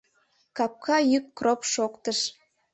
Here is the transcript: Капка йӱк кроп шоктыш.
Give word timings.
Капка 0.57 0.97
йӱк 1.11 1.25
кроп 1.37 1.61
шоктыш. 1.73 2.19